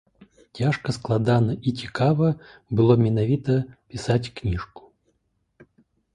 [0.59, 2.27] Цяжка, складана і цікава
[2.81, 3.53] было менавіта
[3.93, 4.81] пісаць кніжку.